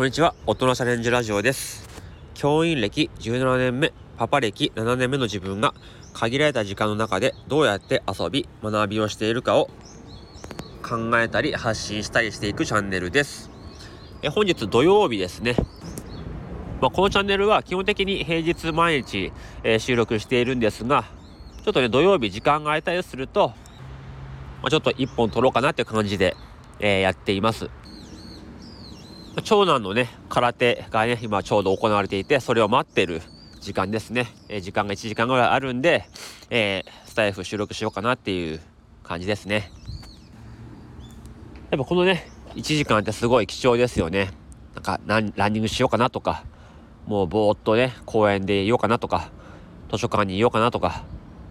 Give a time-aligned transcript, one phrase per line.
[0.00, 1.86] こんにちは、大人チャレンジラジオです。
[2.32, 5.74] 教員歴17年目、パパ歴7年目の自分が
[6.14, 9.68] 限られた時間の中でどうやって遊び、学びをしているかを
[10.82, 13.50] 考えたり発信したりしていくチャンネルです。
[14.22, 15.54] え本日土曜日ですね。
[16.80, 21.04] まあ、このチャンネルは基本的に平日毎日、えー、収録しているんですが、
[21.62, 23.48] ちょっとね、土曜日時間が空いたりすると、
[24.62, 26.38] まあ、ちょっと一本撮ろうかなっていう感じで、
[26.78, 27.68] えー、やっています。
[29.44, 33.22] 長男のね、空手がね、今ちょうど行われていて、それを待ってる
[33.60, 34.26] 時間ですね。
[34.48, 36.04] え、時間が1時間ぐらいあるんで、
[36.50, 38.60] えー、スタイフ収録しようかなっていう
[39.04, 39.70] 感じですね。
[41.70, 44.30] やっぱこのね、1時間ってすごい貴重ですよね。
[44.74, 46.44] なんかラン、ランニングしようかなとか、
[47.06, 49.30] もうぼーっとね、公園でいようかなとか、
[49.92, 51.04] 図書館にいようかなとか、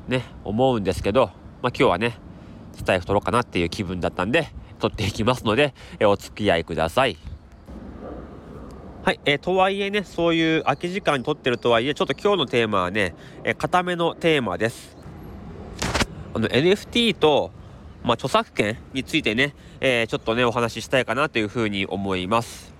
[0.09, 1.27] ね、思うんですけど、
[1.61, 2.17] まあ今日はね、
[2.75, 4.49] スタイフ撮ろうかなっていう気分だったんで、
[4.79, 7.17] 撮っていきますので、えお付き合いください。
[9.01, 14.97] はい、えー、とはいえね、そういう空き時間に撮ってるとはいえ、ちょっと今日のテーマはね、えー、固めのテーマです。
[16.33, 17.51] あの NFT と、
[18.03, 22.73] まあ、著作権についてね、えー、ちょっとね、お話ししたいかなというふうに思います。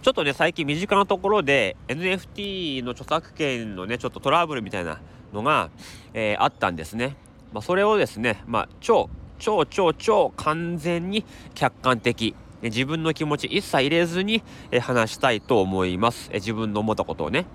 [0.00, 5.02] ちょっとね、最近身近なところで NFT の著作権のね、ちょっとトラブルみたいな
[5.34, 5.68] のが、
[6.14, 7.14] え、あったんですね。
[7.52, 14.42] まあ、それをですね、まあ、超、超、超、超完全に客観的、自分の気持ち一切入れずに
[14.80, 16.30] 話したいと思います。
[16.32, 17.46] 自分の思ったことをね。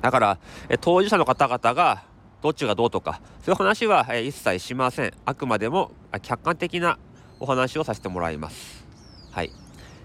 [0.00, 0.38] だから、
[0.80, 2.04] 当事者の方々が
[2.42, 5.12] どっちがどうとか、そういう話は一切しません。
[5.24, 6.98] あくまでも客観的な
[7.40, 8.86] お話をさせてもらいます。
[9.30, 9.50] はい。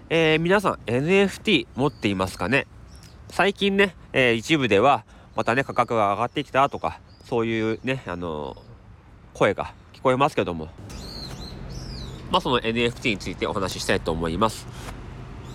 [0.08, 2.66] えー、皆さん NFT 持っていますかね？
[3.30, 5.04] 最近ね、えー、一部では
[5.36, 10.68] またね価格が上がってきたとかそういうねあのー、声が聞こえますけども
[12.30, 14.66] まあ、その NFT についてお話ししたいと思います。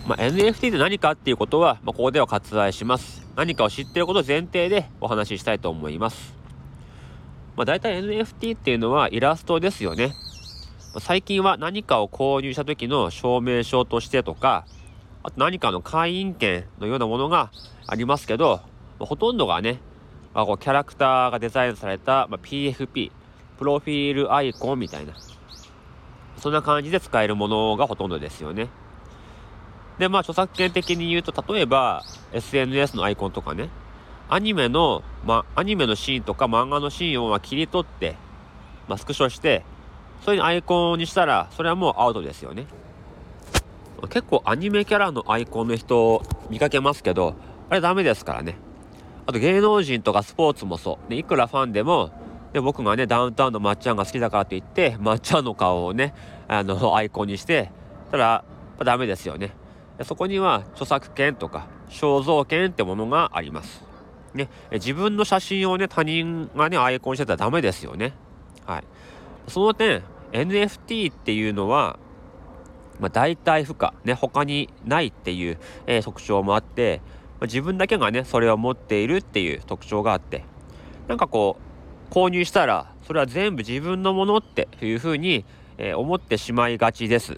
[0.08, 3.26] まあ、NFT って何かっていうことは、まあ、ここでは割愛します。
[3.36, 6.36] 何かを知っていること前提でお話ししたいと思います。
[7.56, 10.14] まあ、大体 NFT っていうのはイラストですよね。
[11.00, 14.66] 最近は何かを購入した時の証明書としてとか、
[15.24, 17.52] あと何かの会員権のようなものが
[17.88, 18.62] ありますけど、
[19.00, 19.80] まあ、ほとんどがね、
[20.34, 23.12] まあ、こうキャラクターがデザインされた、まあ、PFP、
[23.58, 25.14] プロフィールアイコンみたいな、
[26.46, 28.70] そんな感じで使えるものがほとんどですよね。
[29.98, 33.70] で、まあ、著作権的に言うと、例えば、SNS のアイコンとかね、
[34.30, 38.16] アニメの、まアニメのシーンとか漫画のシーンをま切り取って、
[38.88, 39.66] まあ、スクショして、
[40.24, 42.68] それにアイコンにしたら、それはもうアウトですよね。
[44.12, 47.34] 結構アニメキャラのアイコンの人見かけますけど、
[47.72, 48.56] あれダメですからね。
[49.26, 51.10] あと芸能人とかスポーツもそう。
[51.10, 52.12] でいくらファンでも、
[52.56, 56.14] で僕がねダウンタウンのまっちゃんが好きだからといってまっちゃんの顔をね
[56.48, 57.70] あの アイコンにして
[58.12, 58.46] たら
[58.80, 59.52] ダメですよね。
[60.04, 63.84] そこには著作権とか肖像権ってものがあります。
[64.34, 64.48] ね。
[64.72, 68.14] 自分の写真をね他人がねアイコンしてたらダメですよね。
[68.66, 68.84] はい。
[69.50, 70.02] その点
[70.32, 72.00] NFT っていうのは
[73.02, 77.02] まあ、代替不可、ね、他にないっていう、えー、特徴もあって、
[77.42, 80.46] ま、自分だけがねそれを持っているっていう特徴があって
[81.10, 81.75] なんかこう
[82.16, 85.44] 購入したらそれは全部自分のものっていうふうに、
[85.78, 87.38] えー、思ってしまいがちです。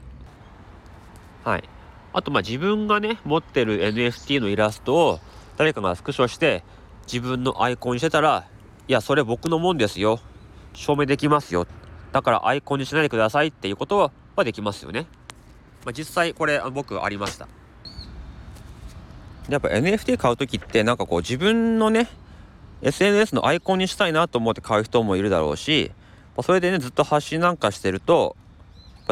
[1.43, 1.63] はい。
[2.13, 5.19] あとまあ自分がね持ってる NFT のイラストを
[5.57, 6.63] 誰かがスクショして
[7.11, 8.47] 自分のアイコンにしてたら
[8.87, 10.19] いやそれ僕のもんですよ
[10.73, 11.65] 証明できますよ
[12.11, 15.07] だからアイコンにしないでくださいっていうことはできますよね。
[15.85, 17.47] まあ、実際これ僕ありました。
[19.49, 22.07] やっぱ NFT 買う時ってなんかこう自分のね
[22.81, 25.91] SNS のアイコンにしたいなと思って買う人もいるだろうし
[26.41, 28.35] それでねずっと発信なんかしてると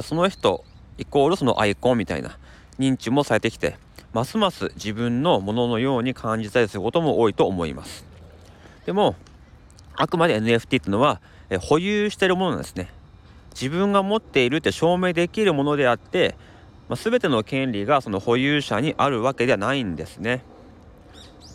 [0.01, 0.63] その人
[0.97, 2.37] イコールそのアイコンみたいな
[2.77, 3.77] 認知もされてきて
[4.13, 8.05] ますます自分のもののように感じたりすることも多いと思います。
[8.85, 9.15] でも
[9.95, 12.89] あくまで NFT っていうのはえ保有してるものなんですね。
[13.53, 16.35] 自分が持っているって証明できるものであって、
[16.89, 20.43] まあ、全ての権利がその保有者にあるわけではないんですね。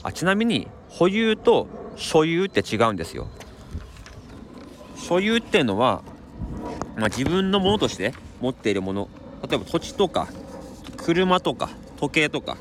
[0.03, 3.29] あちなみに保有と所有って違うんですよ。
[4.97, 6.03] 所有っていうのは、
[6.97, 9.09] まあ、自分のものとして持っているもの。
[9.49, 10.29] 例えば土地とか
[10.97, 12.61] 車とか時計とか、ま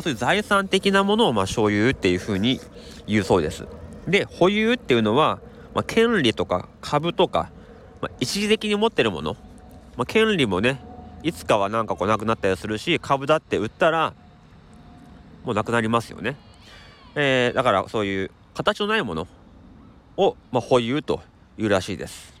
[0.00, 2.60] あ、そういう財産的なものをまあ所有っていうふうに
[3.06, 3.66] 言うそうです。
[4.06, 5.40] で保有っていうのは、
[5.74, 7.50] まあ、権利とか株とか、
[8.00, 9.36] まあ、一時的に持ってるもの、
[9.96, 10.80] まあ、権利もね
[11.22, 14.14] いつかはなんかこうなくなったりするし株だって売ったら
[15.44, 16.36] もうなくなりますよね。
[17.16, 19.26] えー、だからそういう形のないもの
[20.16, 21.20] を、まあ、保有と
[21.58, 22.34] いうらしいです。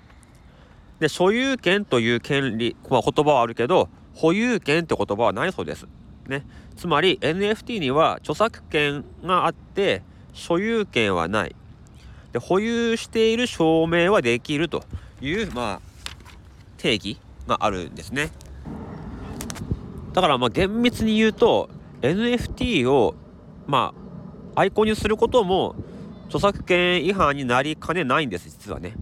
[1.00, 5.86] で所有権という権利、まあ、言葉はあるけど保有権って言葉はないそうです。
[6.28, 6.44] ね、
[6.76, 10.02] つまり NFT には著作権があって
[10.32, 11.54] 所有権はない
[12.32, 14.84] で保有している証明はできると
[15.20, 15.80] いう、まあ、
[16.76, 18.30] 定義があるんですね
[20.12, 21.70] だからまあ厳密に言うと
[22.02, 23.14] NFT を
[23.66, 24.05] まあ
[24.56, 25.76] アイコンにすることも
[26.26, 28.96] 著作権違反になりかねないんです実はね。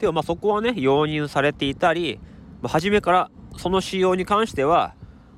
[0.00, 2.18] でもまあそこはね容認されていたり、
[2.62, 4.94] まあ、初めからその仕様に関しては、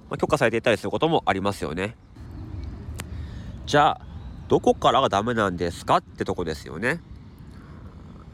[0.08, 1.96] まあ、許可されていたりすることもありますよね。
[3.66, 4.06] じゃあ
[4.48, 7.00] どこからがダメなんですかってとこですよね。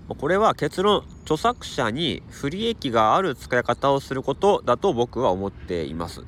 [0.08, 6.24] これは結論著作者に不利益がある使い方をすることだと僕は思っています。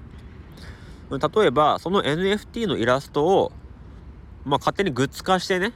[1.10, 3.52] 例えばその NFT のイラストを
[4.48, 5.72] まあ勝手にグッズ化してね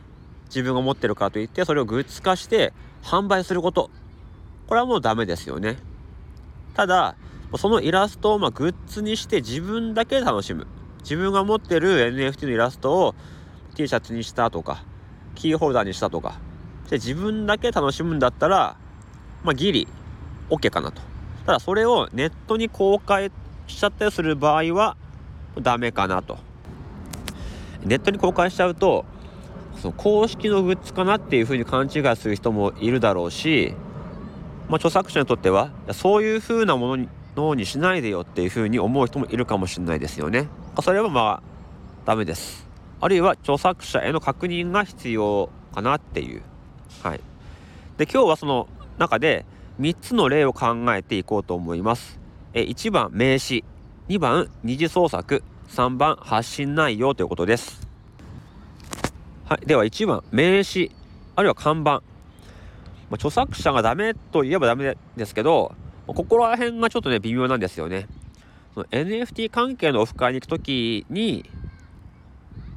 [0.46, 2.72] 自分が持ってるからといってそれをグッズ化して
[3.02, 3.90] 販売すること。
[4.66, 5.76] これはもうダメですよね。
[6.74, 7.16] ただ
[7.56, 10.66] そのイラストをまグッズにして自分だけ楽しむ。
[11.02, 13.14] 自分が持ってる NFT のイラストを
[13.74, 14.84] T シャツにしたとか
[15.34, 16.38] キーホルダーにしたとか
[16.88, 18.76] で自分だけ楽しむんだったら
[19.42, 19.88] まあギリ
[20.48, 21.02] OK かなと。
[21.44, 23.32] ただそれをネットに公開
[23.66, 24.96] しちゃったりする場合は
[25.60, 26.38] ダメかなと。
[27.84, 29.04] ネットに公開しちゃうと
[29.80, 33.74] その公式のグッズかなっていうふうに勘違いする人もいるだろうし、
[34.68, 40.48] まあ、著作者にとってはそういうふうなものにのにしないでよっていうふうに思う人もいるかもしれないですよね。
[40.82, 41.42] それはまあ
[42.04, 42.68] ダメです。
[43.00, 46.42] あるいは著作者への確認が必要かなっていう。
[47.02, 47.20] はい。
[47.96, 48.68] で今日はその
[48.98, 49.46] 中で
[49.80, 52.20] 3つの例を考えていこうと思います。
[52.54, 53.64] え1番名詞
[54.08, 57.80] 2番二次創作3番発信内容ということです。
[59.46, 60.90] はい、では1番名詞
[61.34, 62.02] あるいは看板、ま
[63.12, 65.74] あ、著作者がダメといえばダメですけど
[66.06, 68.06] ここら辺がちょっとね微妙なんですよね。
[68.74, 71.48] その NFT 関係のオフ会に行く時に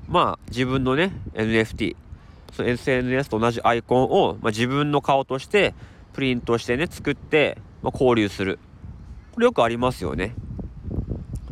[0.08, 1.98] まあ自分のね NFT
[2.54, 5.74] その SNS と同じアイコンを、まあ、自分の顔として
[6.14, 8.58] プリントしてね作って、まあ、交流する。
[9.34, 10.34] これよくありますよね。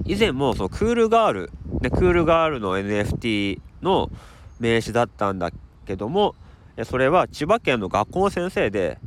[0.06, 1.52] 以前もそのクールガール、
[1.82, 4.10] ね、クールガールの NFT の
[4.60, 5.52] 名刺だったんだ
[5.86, 6.36] けども
[6.86, 8.98] それは千葉県の学校の先生で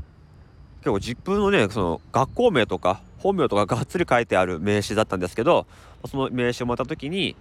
[0.80, 5.66] 結構自分のねその学校名とか本名とかがっつり書いてある名刺だったんですけど
[6.04, 7.34] その名刺をもらった時に、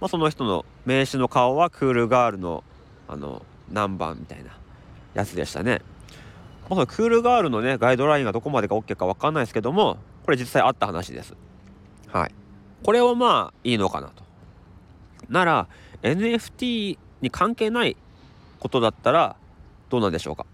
[0.00, 2.62] まあ、その人の名刺の顔はクールガールの
[3.08, 3.42] あの
[3.72, 4.50] 何番みたいな
[5.14, 5.80] やつでしたね。
[6.62, 11.34] まあ、そのクールガールのねガイドラインがどこまでが OK か分かんないですけどもこれ実際あった話です。
[12.08, 12.39] はい。
[12.82, 14.22] これはまあいいのかなと。
[15.28, 15.68] なら
[16.02, 17.96] NFT に関係ない
[18.58, 19.36] ことだったら
[19.90, 20.46] どうなんでしょうか。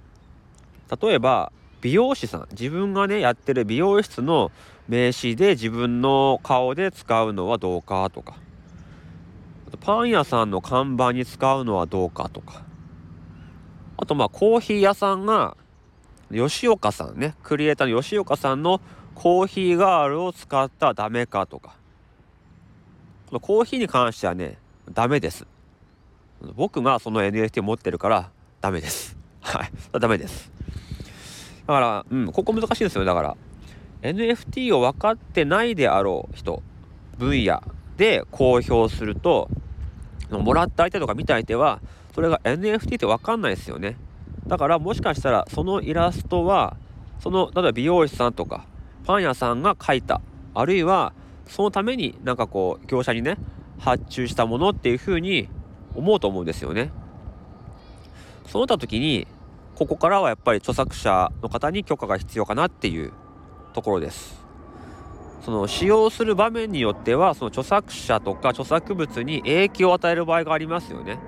[1.00, 2.48] 例えば美容師さん。
[2.50, 4.50] 自分がねやってる美容室の
[4.88, 8.36] 名刺で自分の顔で使うのはどうかとか。
[9.68, 12.62] あとパン屋さんの看板に使うのはどうかとか。
[13.96, 15.56] あとまあコーヒー屋さんが
[16.32, 17.34] 吉岡さんね。
[17.42, 18.80] クリエイターの吉岡さんの
[19.14, 21.76] コーヒーガールを使ったらダメかとか。
[23.30, 24.58] コーヒーに関してはね
[24.92, 25.46] ダメです
[26.54, 28.30] 僕がその NFT 持ってるから
[28.60, 29.16] ダメです。
[29.40, 29.70] はい。
[29.98, 30.50] ダメです。
[31.66, 33.06] だから、うん、ここ難しいですよね。
[33.06, 33.36] だから、
[34.02, 36.62] NFT を分かってないであろう人、
[37.18, 37.62] 分野
[37.96, 39.48] で公表すると、
[40.30, 41.80] もらった相手とか見た相手は、
[42.14, 43.96] それが NFT って分かんないですよね。
[44.46, 46.76] だからもしかしたらそのイラストは、
[47.20, 48.64] その、例えば美容師さんとか、
[49.04, 50.20] パン屋さんが描いた、
[50.54, 51.12] あるいは、
[51.46, 53.38] そのためになんかこう、業者にね、
[53.78, 55.48] 発注したものっていうふうに
[55.94, 56.90] 思うと思うんですよね。
[58.46, 59.26] そうなった時に
[59.74, 63.12] ここからはやっぱり著作者の方に許可が必要かなっていう
[63.74, 64.44] ところです。
[65.42, 71.18] その使用する場面によってはその著作者とか著作物に影響を与える場合がありますよね。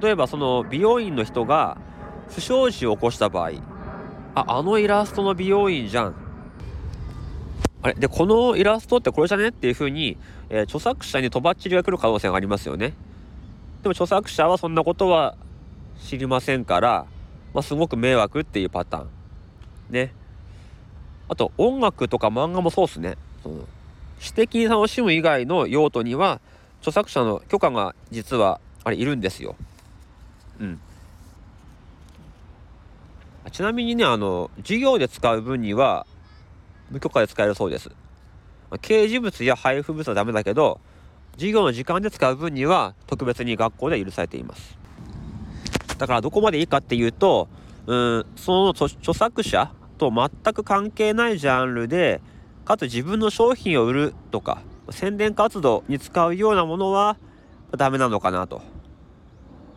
[0.00, 1.78] 例えばその美容院の人が
[2.28, 3.50] 不祥事を起こした場合
[4.34, 6.14] ああのイラストの美容院じゃん
[7.82, 7.94] あれ？
[7.94, 9.48] でこのイラストってこれじゃね？
[9.48, 10.16] っていうふうに、
[10.48, 12.92] えー、著作者にとばっちりが来る可能性がありますよね。
[13.82, 15.36] でも著作者はそんなことは
[15.98, 17.06] 知りませんから、
[17.54, 19.08] まあ、すごく迷惑っていうパターン。
[19.90, 20.12] ね。
[21.28, 23.16] あと音楽とか漫画もそうっすね。
[23.42, 23.66] その
[24.18, 26.40] 私的に楽しむ以外の用途には
[26.80, 29.56] 著作者の許可が実はあれいるんですよ。
[30.58, 30.80] うん。
[33.50, 36.06] ちなみにねあの授業で使う分には
[36.90, 37.90] 無許可で使えるそうです。
[38.78, 40.80] 掲示物や配布物はダメだけど
[41.34, 44.78] 授業の時間で使う分には特別に学校で許されています
[45.98, 47.48] だからどこまでいいかっていうと
[47.86, 52.20] うんその著作者と全く関係ないジャンルで
[52.64, 57.16] かつ自分の商品を売るとか宣伝活動に使うようなものは
[57.76, 58.62] ダメなのかなと。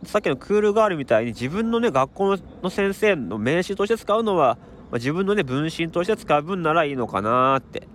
[0.06, 4.58] さっきのクールガールみたいに自分のね学校の先生の名刺として使うのは、
[4.94, 7.88] まあ、自分のね分身として使う分ならいいのかなって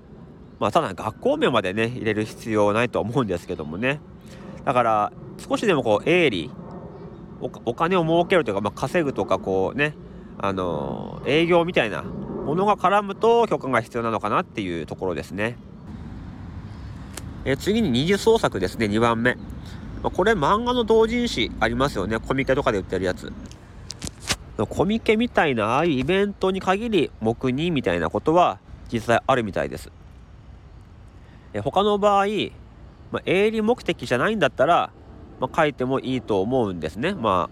[0.58, 4.00] まあただ学校名までね入れる必要ないと思うんですけどもね
[4.64, 6.50] だから少しでもこう営利
[7.40, 9.94] お金を儲けるというか、まあ、稼ぐとかこうね
[10.38, 15.56] あのー、営業みたいなものが絡むと許可が必要なのかなっていうところですね。
[17.44, 19.36] え次に二次創作ですね2番目。
[20.02, 23.32] これ漫画の同人誌ありますよねコミケとかで売ってるやつ。
[24.66, 28.58] コミケみたいなああいうイベントに限り黙認みたいなことは
[28.92, 29.90] 実際あるみたいです。
[31.52, 32.26] え他の場合、
[33.12, 34.90] まあ、営利目的じゃないんだったら、
[35.40, 37.14] まあ、書いてもいいと思うんですね。
[37.14, 37.48] ま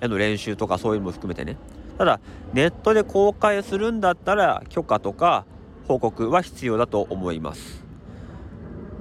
[0.00, 1.56] あ、絵の練習とかそういうのも含めてね。
[1.98, 2.20] ただ
[2.52, 5.44] ネットで公開するんだったら許可とか
[5.88, 7.84] 報告は必要だと思います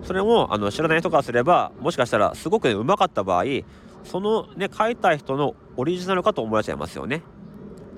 [0.04, 3.44] それもあの知らない人からすればもしかしたらすごく、ね、うまかった場合
[4.04, 7.24] そのね描いた人のオリジナルかと思われちゃいますよね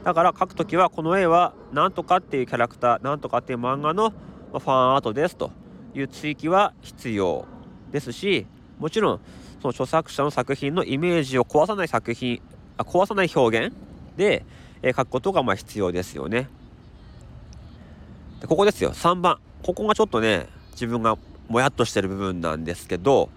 [0.03, 4.11] だから描く時はこの絵はなんとかっていうキャラクターなんとかっていう漫画の
[4.51, 5.51] ファンアートですと
[5.93, 7.45] いう追記は必要
[7.91, 8.45] ですし
[8.79, 9.19] もちろん
[9.61, 12.41] その著作者の作品のイメージを壊さない作品
[12.77, 13.75] あ壊さない表現
[14.15, 14.45] で
[14.81, 16.49] え書くことがまあ必要ですよね。
[18.39, 23.29] でここですよ3番ここがちょっとね自分がもやっとしてる部分なんですけど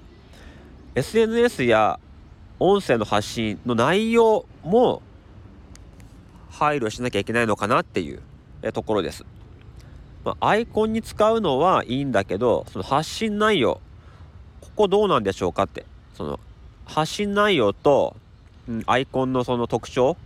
[0.94, 1.98] SNS や
[2.58, 5.02] 音声の発信の内容も
[6.50, 8.20] 配慮しなきゃいけないのかなっていう
[8.72, 9.24] ところです。
[10.24, 13.80] まあ、アイコンに使うのはいいんだけどその発信内容
[14.60, 16.38] ここどうなんでしょうかってその
[16.84, 18.16] 発信内容と、
[18.68, 20.16] うん、アイコンのその特徴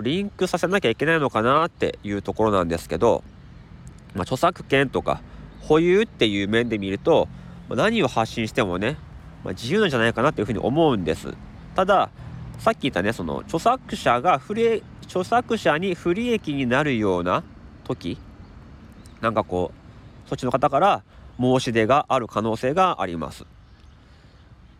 [0.00, 3.22] リンクさせなきゃいけないのかなっていうところなんですけど、
[4.14, 5.20] まあ、著作権とか
[5.60, 7.28] 保有っていう面で見ると
[7.68, 8.96] 何を発信してもね、
[9.44, 11.34] まあ、自由なんじゃないかなっていうふうに思うんです
[11.74, 12.10] ただ
[12.58, 17.44] さっき言ったねその著作者が不利著作者に不利益になるような
[17.84, 18.18] 時
[19.20, 19.72] なんかこ
[20.26, 21.02] うそっちの方から
[21.38, 23.44] 申し出がある可能性があります、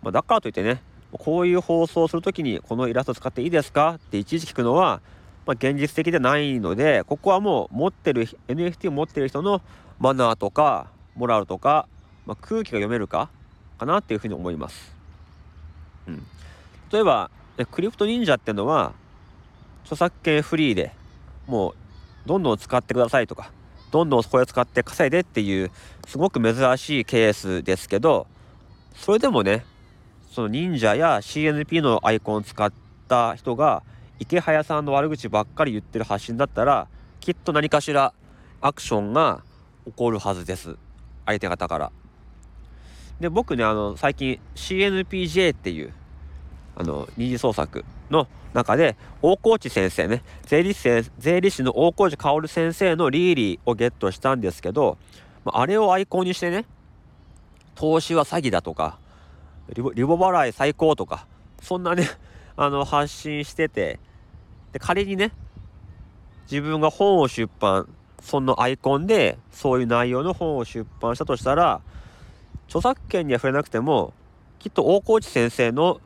[0.03, 3.97] まあ、だからといってねこういう放送をする時にこのイラスト使っていいですか？
[3.97, 5.03] っていちいち聞くのは、
[5.45, 9.61] まあ、現実的でないのでここはもう持ってる NFT を持ってる人の
[9.99, 11.87] マナーとかモラルとか、
[12.25, 13.29] まあ、空気が読めるか？
[13.79, 14.97] かなっていうふうに思います。
[16.09, 16.23] うん、
[16.91, 17.31] 例えば
[17.71, 18.95] クリプト忍者っていうのは
[19.85, 20.93] 著作権フリーで
[21.47, 21.75] もう
[22.27, 23.51] どんどん使ってくださいとか
[23.91, 25.71] どんどんこれ使って稼いでっていう
[26.07, 28.27] すごく珍しいケースですけど
[28.95, 29.65] それでもね
[30.31, 32.73] その忍者や CNP のアイコンを使っ
[33.09, 33.83] た人が
[34.19, 36.89] 池早さんの悪口ばっかり言ってる発信だったら
[37.21, 38.15] きっと何かしら
[38.61, 39.43] アクションが
[39.85, 40.77] 起こるはずです
[41.27, 41.93] 相手方から。
[43.21, 45.93] で僕ねあの最近 CNPJ っていう
[46.77, 50.89] あの二次創作の中で大河内先生ね税理士
[51.19, 54.99] 税理士の大河内薫先生のリーリーをゲットしたんですけど
[55.45, 56.65] あれをアイコンにしてね
[57.75, 58.99] 投資は詐欺だとか
[59.75, 61.27] リボ払い最高とか
[61.61, 62.09] そんなね
[62.57, 63.99] あの発信してて
[64.73, 65.33] で仮にね
[66.51, 67.89] 自分が本を出版
[68.21, 71.81] そのアイコンでそういう内容の本を出版したとしたら
[72.67, 74.13] 著作権には触れなくても
[74.59, 76.01] きっと大河内先生の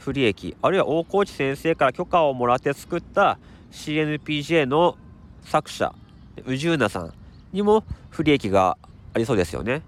[0.00, 3.38] 不利益あるいは大河内先生から許可をもらって作った
[3.70, 4.96] CNPJ の
[5.44, 5.94] 作者
[6.46, 7.12] 宇宙なさん
[7.52, 8.78] にも不利益が
[9.12, 9.82] ありそうですよね。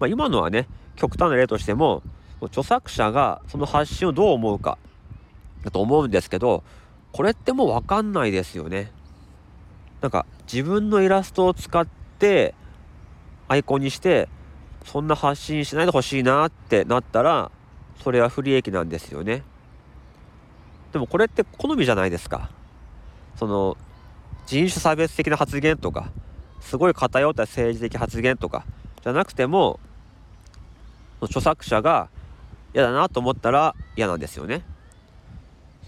[0.00, 0.66] まあ、今のはね
[0.96, 2.02] 極端な例としても
[2.42, 4.78] 著作者がその発信をどう思うか
[5.62, 6.64] だと思うんですけど
[7.12, 8.90] これってもう分かんないですよね。
[10.00, 11.86] なんか自分のイラストを使っ
[12.18, 12.54] て
[13.48, 14.28] アイコンにして
[14.84, 17.50] そんな発信しないでほしいなってなったら
[18.02, 19.42] それは不利益なんですよね。
[20.92, 22.50] でもこれって好みじゃないですか。
[23.36, 23.76] その
[24.46, 26.10] 人種差別的な発言とか
[26.60, 28.64] すごい偏った政治的発言とか
[29.02, 29.78] じゃなくても
[31.22, 32.08] 著作者が
[32.74, 34.62] 嫌だなと思ったら嫌なんですよね。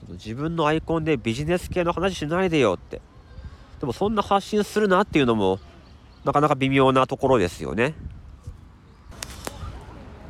[0.00, 3.00] その自分のアイコンでビジネス系の話しないでよって。
[3.80, 5.58] でもそんな発信するなっていうのも
[6.24, 7.94] なかなか微妙なところですよね。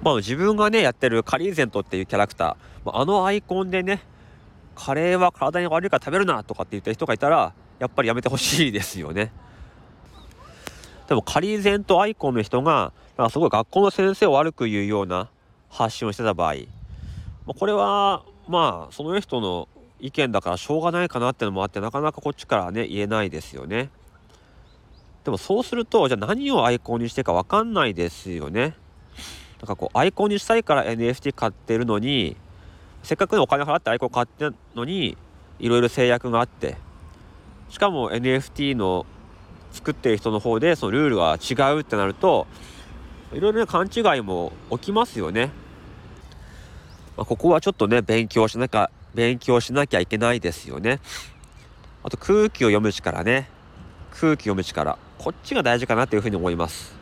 [0.03, 4.03] まあ自分がねやってるカリーゼントっていうキャラクターあのアイコンでね
[4.75, 9.33] カレーは体に悪いから食べるなとかって言った人がいたらやっぱりやめてほしいですよね。
[11.09, 15.29] でもカリーゼントアイコンの人がなんかすごい学校の先生を悪く言うような
[15.69, 16.55] 発信をしてた場合、
[17.47, 19.69] まこれはまあその人の
[20.01, 23.91] 意見だからしょうがないかなってのもあってなかなかこっちからね言えないですよね。
[25.25, 28.75] でもそうするとじゃあ何をアイコンにしてか分かんないですよね
[29.63, 32.37] なんかこうアイコンにしたいから NFT 買ってるのに
[33.03, 35.17] せっかくのお金払ってアイコン買ってるのに
[35.59, 36.77] いろいろ制約があって
[37.69, 39.07] しかも NFT の
[39.71, 42.47] 作ってる人の方でそのルールが違うってなると
[43.33, 45.51] いろいろね勘違いも起きますよね。
[47.17, 51.01] まあ、ここはちょっとね勉強しなきゃ勉強しなきゃいけないですよね。
[52.05, 53.49] あと空気を読む力ね
[54.11, 56.95] 空気読む力こっちが大事かなというふうに思います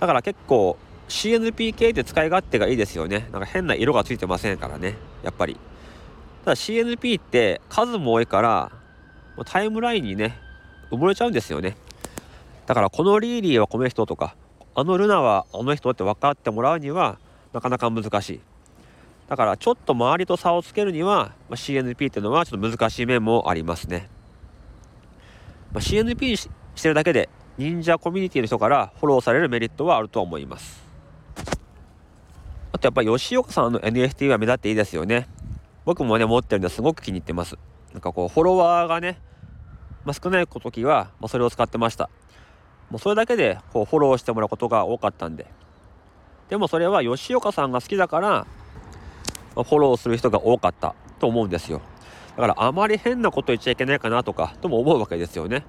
[0.00, 0.76] だから結構
[1.08, 3.28] CNP 系って使い勝手がいいですよね。
[3.32, 4.94] なんか変な色がついてませんからね。
[5.22, 5.56] やっぱり。
[6.44, 8.72] ただ CNP って数も多いから
[9.44, 10.38] タイムラインにね
[10.90, 11.76] 埋もれちゃうんですよね。
[12.66, 14.36] だからこのリーリーはこの人とか
[14.74, 17.18] あのルナはあの人って分かってもらうには
[17.52, 18.40] なかなか難しい。
[19.28, 24.08] だからちょっと周りと差をつけるには、まあ、CNP っていうのはちょっと難しい面もありますね、
[25.72, 26.48] まあ、CNP し
[26.80, 30.85] てるだけで忍者コミュニティの人からフォローされるメリットはあると思います。
[32.76, 35.28] あとやっぱ吉岡さんの NFT は目立っていいですよね。
[35.86, 37.56] 僕もね持ってるんですごく気に入ってます。
[37.94, 39.18] なんかこうフォロワーがね、
[40.04, 42.10] まあ、少ない時は、まあ、それを使ってました。
[42.90, 45.46] もうそれだけでこうフォローしてもらうことが多かったんで。
[46.50, 48.46] でもそれは吉岡さんが好きだから、ま
[49.62, 50.94] あ、フォローする人が多かった。
[51.18, 51.80] と思うんですよ。
[52.36, 55.64] だからあまり変なこと言っちゃいけないかなとかとも思うわけですよね、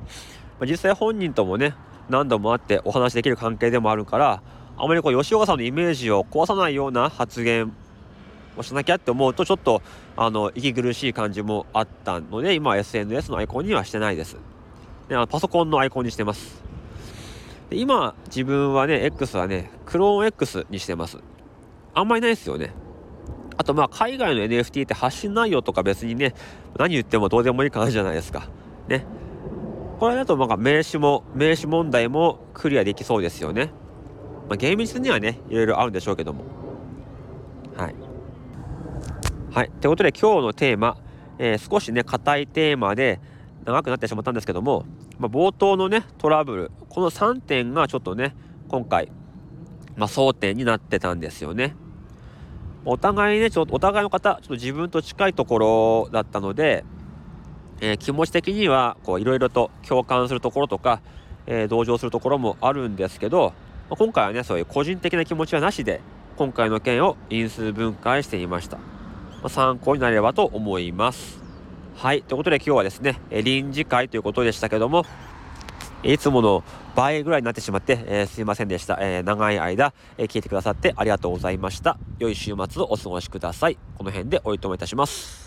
[0.60, 1.74] まあ、実際本人ともね
[2.10, 4.44] 何度も会ってお話できる関係でもあるから
[4.78, 7.74] あまりこう吉岡さんのイメージを壊さないような発言
[8.56, 9.82] をしなきゃって思うとちょっと
[10.16, 14.38] あの息苦しい感じもあったので今は SNS のアイコンにはしてないです。
[15.10, 16.64] であのパソコンのアイコンにしてます。
[17.70, 21.18] で今自分はね X はねクローン X にしてます。
[21.94, 22.74] あんまりないですよね。
[23.58, 26.36] あとまあ海外の NFT って発信内容とか別にね
[26.78, 28.48] 何言ってもどうでもいい感じじゃないですか。
[28.88, 29.06] ね。
[30.00, 33.72] これだとなんか名刺も名刺問題もクリアできそうですよね。
[34.48, 36.44] まあ、厳密にはねいろいろあるんでしょうけども。
[37.76, 37.96] はい。
[39.52, 39.72] はい。
[39.82, 40.98] ということで今日のテーマ、
[41.38, 43.20] えー、少しね硬いテーマで
[43.66, 44.86] 長くなってしまったんですけども、
[45.20, 48.36] まあ、冒頭のねトラブルこの3点がちょっとね
[48.70, 49.12] 今回、
[49.96, 51.76] まあ、争点になってたんですよね。
[52.86, 56.86] お互いねちょっとお互いの方ちょっと自分と近いところだったので、
[57.82, 61.02] えー、気持ち的にはいろいろと共感するところとか、
[61.48, 63.54] えー、同情するところもあるんですけど、
[63.90, 66.02] ま、今回はねそういう個人的な気持ちはなしで
[66.38, 68.78] 今回の件を因数分解してみました。
[69.42, 71.42] ま参考になればと思います。
[71.96, 72.22] はい。
[72.22, 75.04] ということで今日はですね、臨時会ということでしたけども、
[76.04, 76.64] いつもの
[76.96, 78.98] 倍ぐらいになってしまって、えー、すいませんでした。
[79.02, 81.98] えー、長い間、えー、聞いてくださってありがとうございました。
[82.20, 83.78] 良い週末をお過ごしください。
[83.98, 85.47] この辺でおいとめいたします。